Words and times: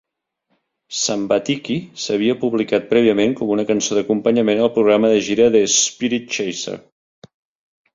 "Sambatiki" 0.99 1.75
s'havia 2.05 2.37
publicat 2.45 2.89
prèviament 2.95 3.37
com 3.43 3.55
una 3.59 3.69
cançó 3.71 4.01
d'acompanyament 4.01 4.65
al 4.67 4.75
programa 4.81 5.15
de 5.17 5.23
gira 5.31 5.51
de 5.61 5.67
"Spiritchaser". 5.79 6.81